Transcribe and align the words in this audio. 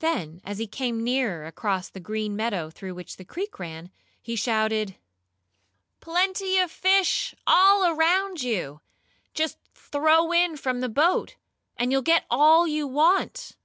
Then, 0.00 0.42
as 0.44 0.58
he 0.58 0.66
came 0.66 1.02
nearer 1.02 1.46
across 1.46 1.88
the 1.88 1.98
green 1.98 2.36
meadow 2.36 2.68
through 2.68 2.94
which 2.94 3.16
the 3.16 3.24
creek 3.24 3.58
ran, 3.58 3.90
he 4.20 4.36
shouted: 4.36 4.96
"Plenty 6.00 6.58
of 6.58 6.70
fish 6.70 7.34
all 7.46 7.86
around 7.90 8.42
you. 8.42 8.82
Just 9.32 9.56
throw 9.72 10.30
in 10.30 10.58
from 10.58 10.80
the 10.80 10.90
boat, 10.90 11.36
and 11.78 11.90
you'll 11.90 12.02
get 12.02 12.26
all 12.30 12.68
you 12.68 12.86
want." 12.86 13.56